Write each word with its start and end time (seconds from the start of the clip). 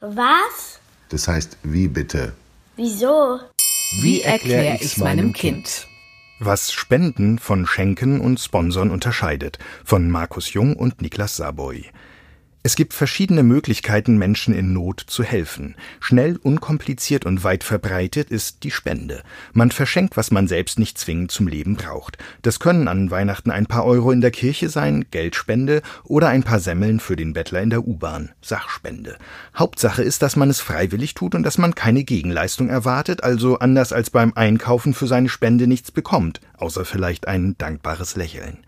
Was? 0.00 0.80
Das 1.10 1.28
heißt, 1.28 1.58
wie 1.62 1.86
bitte? 1.86 2.32
Wieso? 2.76 3.38
Wie 4.00 4.22
erkläre 4.22 4.78
ich's 4.80 4.96
meinem 4.96 5.34
Kind? 5.34 5.86
Was 6.38 6.72
Spenden 6.72 7.38
von 7.38 7.66
Schenken 7.66 8.18
und 8.18 8.40
Sponsern 8.40 8.90
unterscheidet, 8.90 9.58
von 9.84 10.08
Markus 10.08 10.54
Jung 10.54 10.74
und 10.74 11.02
Niklas 11.02 11.36
Saboy. 11.36 11.84
Es 12.62 12.76
gibt 12.76 12.92
verschiedene 12.92 13.42
Möglichkeiten, 13.42 14.18
Menschen 14.18 14.52
in 14.52 14.74
Not 14.74 15.02
zu 15.06 15.24
helfen. 15.24 15.76
Schnell, 15.98 16.36
unkompliziert 16.42 17.24
und 17.24 17.42
weit 17.42 17.64
verbreitet 17.64 18.28
ist 18.30 18.64
die 18.64 18.70
Spende. 18.70 19.22
Man 19.54 19.70
verschenkt, 19.70 20.18
was 20.18 20.30
man 20.30 20.46
selbst 20.46 20.78
nicht 20.78 20.98
zwingend 20.98 21.30
zum 21.30 21.48
Leben 21.48 21.76
braucht. 21.76 22.18
Das 22.42 22.60
können 22.60 22.86
an 22.86 23.10
Weihnachten 23.10 23.50
ein 23.50 23.64
paar 23.64 23.86
Euro 23.86 24.12
in 24.12 24.20
der 24.20 24.30
Kirche 24.30 24.68
sein, 24.68 25.06
Geldspende 25.10 25.80
oder 26.04 26.28
ein 26.28 26.42
paar 26.42 26.60
Semmeln 26.60 27.00
für 27.00 27.16
den 27.16 27.32
Bettler 27.32 27.62
in 27.62 27.70
der 27.70 27.88
U-Bahn, 27.88 28.32
Sachspende. 28.42 29.16
Hauptsache 29.56 30.02
ist, 30.02 30.20
dass 30.20 30.36
man 30.36 30.50
es 30.50 30.60
freiwillig 30.60 31.14
tut 31.14 31.34
und 31.34 31.44
dass 31.44 31.56
man 31.56 31.74
keine 31.74 32.04
Gegenleistung 32.04 32.68
erwartet, 32.68 33.24
also 33.24 33.58
anders 33.58 33.94
als 33.94 34.10
beim 34.10 34.34
Einkaufen 34.34 34.92
für 34.92 35.06
seine 35.06 35.30
Spende 35.30 35.66
nichts 35.66 35.90
bekommt, 35.90 36.42
außer 36.58 36.84
vielleicht 36.84 37.26
ein 37.26 37.56
dankbares 37.56 38.16
Lächeln. 38.16 38.58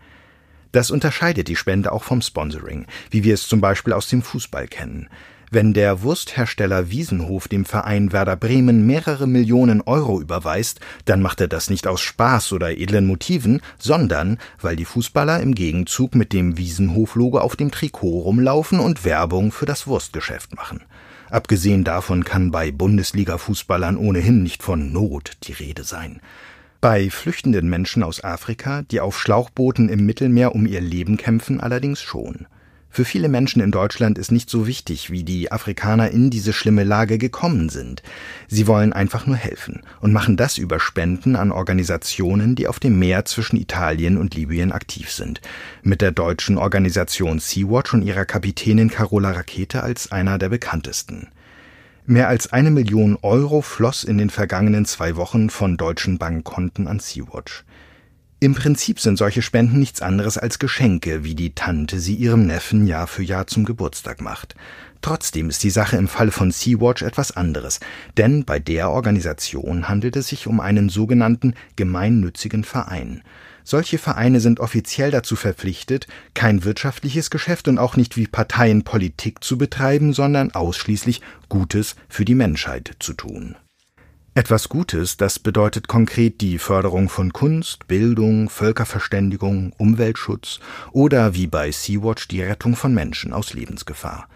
Das 0.73 0.89
unterscheidet 0.89 1.47
die 1.47 1.55
Spende 1.55 1.91
auch 1.91 2.03
vom 2.03 2.21
Sponsoring, 2.21 2.87
wie 3.11 3.23
wir 3.23 3.35
es 3.35 3.47
zum 3.47 3.61
Beispiel 3.61 3.93
aus 3.93 4.07
dem 4.07 4.23
Fußball 4.23 4.67
kennen. 4.67 5.07
Wenn 5.51 5.75
der 5.75 6.01
Wursthersteller 6.01 6.89
Wiesenhof 6.89 7.47
dem 7.47 7.63
Verein 7.63 8.11
Werder 8.11 8.35
Bremen 8.35 8.87
mehrere 8.87 9.27
Millionen 9.27 9.81
Euro 9.81 10.19
überweist, 10.19 10.79
dann 11.05 11.21
macht 11.21 11.41
er 11.41 11.47
das 11.47 11.69
nicht 11.69 11.85
aus 11.85 12.01
Spaß 12.01 12.53
oder 12.53 12.75
edlen 12.75 13.05
Motiven, 13.05 13.61
sondern 13.77 14.39
weil 14.59 14.75
die 14.75 14.85
Fußballer 14.85 15.41
im 15.41 15.53
Gegenzug 15.53 16.15
mit 16.15 16.33
dem 16.33 16.57
Wiesenhof-Logo 16.57 17.37
auf 17.37 17.55
dem 17.55 17.69
Trikot 17.69 18.21
rumlaufen 18.21 18.79
und 18.79 19.05
Werbung 19.05 19.51
für 19.51 19.67
das 19.67 19.85
Wurstgeschäft 19.85 20.55
machen. 20.55 20.81
Abgesehen 21.29 21.83
davon 21.83 22.23
kann 22.23 22.49
bei 22.49 22.71
Bundesliga-Fußballern 22.71 23.95
ohnehin 23.95 24.41
nicht 24.41 24.63
von 24.63 24.91
Not 24.91 25.33
die 25.43 25.53
Rede 25.53 25.83
sein. 25.83 26.19
Bei 26.83 27.09
flüchtenden 27.09 27.69
Menschen 27.69 28.03
aus 28.03 28.25
Afrika, 28.25 28.81
die 28.81 28.99
auf 28.99 29.17
Schlauchbooten 29.17 29.87
im 29.87 30.05
Mittelmeer 30.05 30.53
um 30.53 30.65
ihr 30.65 30.81
Leben 30.81 31.15
kämpfen, 31.15 31.61
allerdings 31.61 32.01
schon. 32.01 32.45
Für 32.89 33.05
viele 33.05 33.29
Menschen 33.29 33.61
in 33.61 33.71
Deutschland 33.71 34.17
ist 34.17 34.33
nicht 34.33 34.49
so 34.49 34.67
wichtig, 34.67 35.09
wie 35.09 35.23
die 35.23 35.49
Afrikaner 35.49 36.11
in 36.11 36.29
diese 36.29 36.51
schlimme 36.51 36.83
Lage 36.83 37.17
gekommen 37.17 37.69
sind. 37.69 38.03
Sie 38.49 38.67
wollen 38.67 38.91
einfach 38.91 39.25
nur 39.25 39.37
helfen 39.37 39.83
und 40.01 40.11
machen 40.11 40.35
das 40.35 40.57
über 40.57 40.77
Spenden 40.77 41.37
an 41.37 41.53
Organisationen, 41.53 42.53
die 42.53 42.67
auf 42.67 42.81
dem 42.81 42.99
Meer 42.99 43.23
zwischen 43.23 43.55
Italien 43.55 44.17
und 44.17 44.35
Libyen 44.35 44.73
aktiv 44.73 45.09
sind. 45.09 45.39
Mit 45.83 46.01
der 46.01 46.11
deutschen 46.11 46.57
Organisation 46.57 47.39
Sea-Watch 47.39 47.93
und 47.93 48.01
ihrer 48.01 48.25
Kapitänin 48.25 48.89
Carola 48.89 49.31
Rakete 49.31 49.83
als 49.83 50.11
einer 50.11 50.37
der 50.37 50.49
bekanntesten. 50.49 51.29
Mehr 52.05 52.27
als 52.27 52.51
eine 52.51 52.69
Million 52.69 53.17
Euro 53.21 53.61
floss 53.61 54.03
in 54.03 54.17
den 54.17 54.29
vergangenen 54.29 54.83
zwei 54.83 55.15
Wochen 55.15 55.49
von 55.49 55.77
deutschen 55.77 56.17
Bankkonten 56.17 56.85
an 56.85 56.99
Sea-Watch. 56.99 57.63
Im 58.41 58.55
Prinzip 58.55 58.99
sind 58.99 59.17
solche 59.17 59.41
Spenden 59.41 59.79
nichts 59.79 60.01
anderes 60.01 60.37
als 60.37 60.59
Geschenke, 60.59 61.23
wie 61.23 61.33
die 61.33 61.55
Tante 61.55 62.01
sie 62.01 62.15
ihrem 62.15 62.45
Neffen 62.45 62.87
Jahr 62.87 63.07
für 63.07 63.23
Jahr 63.23 63.47
zum 63.47 63.63
Geburtstag 63.63 64.19
macht. 64.19 64.55
Trotzdem 65.01 65.47
ist 65.47 65.63
die 65.63 65.69
Sache 65.69 65.95
im 65.95 66.09
Falle 66.09 66.31
von 66.31 66.51
Sea-Watch 66.51 67.03
etwas 67.03 67.37
anderes, 67.37 67.79
denn 68.17 68.43
bei 68.43 68.59
der 68.59 68.89
Organisation 68.89 69.87
handelt 69.87 70.17
es 70.17 70.27
sich 70.27 70.45
um 70.45 70.59
einen 70.59 70.89
sogenannten 70.89 71.53
gemeinnützigen 71.77 72.65
Verein. 72.65 73.23
Solche 73.63 73.97
Vereine 73.97 74.39
sind 74.39 74.59
offiziell 74.59 75.11
dazu 75.11 75.35
verpflichtet, 75.35 76.07
kein 76.33 76.63
wirtschaftliches 76.63 77.29
Geschäft 77.29 77.67
und 77.67 77.77
auch 77.77 77.95
nicht 77.95 78.17
wie 78.17 78.27
Parteien 78.27 78.83
Politik 78.83 79.43
zu 79.43 79.57
betreiben, 79.57 80.13
sondern 80.13 80.51
ausschließlich 80.51 81.21
Gutes 81.49 81.95
für 82.09 82.25
die 82.25 82.35
Menschheit 82.35 82.95
zu 82.99 83.13
tun. 83.13 83.55
Etwas 84.35 84.67
Gutes, 84.67 85.15
das 85.15 85.37
bedeutet 85.37 85.87
konkret 85.87 86.41
die 86.41 86.57
Förderung 86.57 87.07
von 87.07 87.33
Kunst, 87.33 87.87
Bildung, 87.87 88.49
Völkerverständigung, 88.49 89.73
Umweltschutz 89.77 90.59
oder 90.91 91.35
wie 91.35 91.45
bei 91.45 91.71
Sea-Watch 91.71 92.27
die 92.29 92.41
Rettung 92.41 92.75
von 92.75 92.95
Menschen 92.95 93.31
aus 93.31 93.53
Lebensgefahr. 93.53 94.27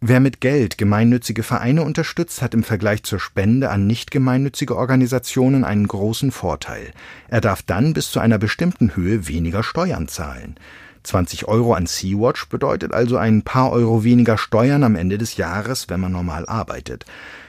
Wer 0.00 0.20
mit 0.20 0.40
Geld 0.40 0.78
gemeinnützige 0.78 1.42
Vereine 1.42 1.82
unterstützt, 1.82 2.40
hat 2.40 2.54
im 2.54 2.62
Vergleich 2.62 3.02
zur 3.02 3.18
Spende 3.18 3.68
an 3.70 3.88
nicht 3.88 4.12
gemeinnützige 4.12 4.76
Organisationen 4.76 5.64
einen 5.64 5.88
großen 5.88 6.30
Vorteil. 6.30 6.92
Er 7.26 7.40
darf 7.40 7.62
dann 7.62 7.94
bis 7.94 8.12
zu 8.12 8.20
einer 8.20 8.38
bestimmten 8.38 8.94
Höhe 8.94 9.26
weniger 9.26 9.64
Steuern 9.64 10.06
zahlen. 10.06 10.54
20 11.02 11.48
Euro 11.48 11.74
an 11.74 11.86
Sea-Watch 11.86 12.48
bedeutet 12.48 12.92
also 12.92 13.16
ein 13.16 13.42
paar 13.42 13.72
Euro 13.72 14.04
weniger 14.04 14.38
Steuern 14.38 14.84
am 14.84 14.94
Ende 14.94 15.18
des 15.18 15.36
Jahres, 15.36 15.88
wenn 15.88 15.98
man 15.98 16.12
normal 16.12 16.46
arbeitet. 16.46 17.04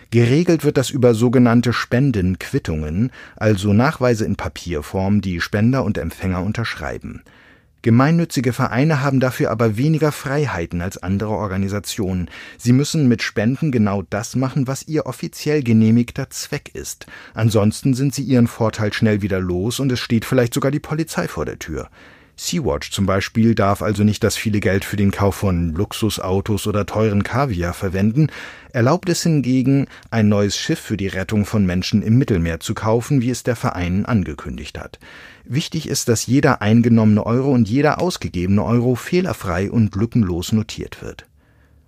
Geregelt 0.10 0.64
wird 0.64 0.78
das 0.78 0.90
über 0.90 1.14
sogenannte 1.14 1.72
Spendenquittungen, 1.72 3.12
also 3.36 3.74
Nachweise 3.74 4.26
in 4.26 4.38
Papierform, 4.38 5.22
die 5.22 5.40
Spender 5.40 5.84
und 5.84 6.00
Empfänger 6.00 6.42
unterschreiben. 6.42 7.22
Gemeinnützige 7.82 8.52
Vereine 8.52 9.02
haben 9.02 9.22
dafür 9.22 9.52
aber 9.52 9.78
weniger 9.78 10.12
Freiheiten 10.12 10.82
als 10.82 11.02
andere 11.02 11.32
Organisationen. 11.32 12.30
Sie 12.58 12.74
müssen 12.74 13.08
mit 13.08 13.22
Spenden 13.22 13.72
genau 13.72 14.04
das 14.10 14.36
machen, 14.36 14.68
was 14.68 14.88
ihr 14.88 15.06
offiziell 15.06 15.64
genehmigter 15.64 16.30
Zweck 16.30 16.72
ist. 16.74 17.06
Ansonsten 17.34 17.94
sind 17.94 18.14
sie 18.14 18.24
ihren 18.24 18.48
Vorteil 18.48 18.92
schnell 18.92 19.22
wieder 19.22 19.40
los 19.40 19.80
und 19.80 19.92
es 19.92 20.00
steht 20.00 20.26
vielleicht 20.26 20.54
sogar 20.54 20.72
die 20.72 20.80
Polizei 20.80 21.30
vor 21.30 21.46
der 21.46 21.60
Tür. 21.60 21.90
Sea-Watch 22.40 22.92
zum 22.92 23.06
Beispiel 23.06 23.54
darf 23.54 23.82
also 23.82 24.06
nicht 24.06 24.24
das 24.24 24.38
viele 24.38 24.62
Geld 24.62 24.86
für 24.86 24.96
den 24.96 25.12
Kauf 25.12 25.36
von 25.36 25.74
Luxusautos 25.74 26.68
oder 26.68 26.86
teuren 26.86 27.24
Kaviar 27.24 27.74
verwenden, 27.74 28.28
erlaubt 28.72 29.10
es 29.10 29.24
hingegen, 29.24 29.88
ein 30.10 30.30
neues 30.30 30.56
Schiff 30.56 30.80
für 30.80 30.96
die 30.96 31.08
Rettung 31.08 31.46
von 31.46 31.66
Menschen 31.66 32.02
im 32.02 32.18
Mittelmeer 32.18 32.62
zu 32.62 32.74
kaufen, 32.74 33.22
wie 33.22 33.30
es 33.30 33.44
der 33.44 33.58
Verein 33.58 34.06
angekündigt 34.06 34.80
hat. 34.80 35.00
Wichtig 35.44 35.90
ist, 35.90 36.08
dass 36.08 36.28
jeder 36.28 36.62
eingenommene 36.62 37.26
Euro 37.26 37.52
und 37.52 37.68
jeder 37.68 38.00
ausgegebene 38.00 38.64
Euro 38.64 38.96
fehlerfrei 38.96 39.70
und 39.70 39.94
lückenlos 39.96 40.54
notiert 40.54 41.02
wird. 41.02 41.26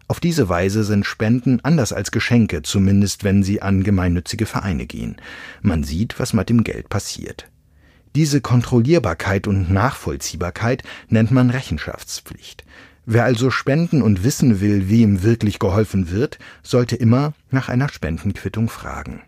Auf 0.09 0.19
diese 0.19 0.49
Weise 0.49 0.83
sind 0.83 1.05
Spenden 1.05 1.61
anders 1.63 1.93
als 1.93 2.11
Geschenke, 2.11 2.61
zumindest 2.61 3.23
wenn 3.23 3.41
sie 3.41 3.61
an 3.61 3.83
gemeinnützige 3.83 4.45
Vereine 4.45 4.85
gehen. 4.85 5.15
Man 5.61 5.85
sieht, 5.85 6.19
was 6.19 6.33
mit 6.33 6.49
dem 6.49 6.65
Geld 6.65 6.89
passiert. 6.89 7.47
Diese 8.15 8.41
Kontrollierbarkeit 8.41 9.47
und 9.47 9.71
Nachvollziehbarkeit 9.71 10.83
nennt 11.07 11.31
man 11.31 11.49
Rechenschaftspflicht. 11.49 12.65
Wer 13.05 13.23
also 13.23 13.49
spenden 13.49 14.01
und 14.01 14.23
wissen 14.23 14.59
will, 14.61 14.89
wem 14.89 15.23
wirklich 15.23 15.59
geholfen 15.59 16.11
wird, 16.11 16.37
sollte 16.61 16.95
immer 16.95 17.33
nach 17.49 17.69
einer 17.69 17.89
Spendenquittung 17.89 18.69
fragen 18.69 19.21